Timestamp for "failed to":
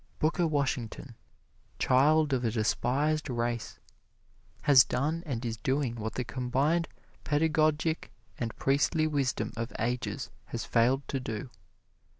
10.65-11.19